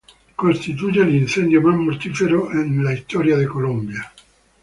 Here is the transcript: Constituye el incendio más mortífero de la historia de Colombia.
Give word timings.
Constituye 0.35 1.03
el 1.03 1.15
incendio 1.15 1.61
más 1.61 1.77
mortífero 1.77 2.49
de 2.51 2.67
la 2.83 2.93
historia 2.95 3.37
de 3.37 3.47
Colombia. 3.47 4.11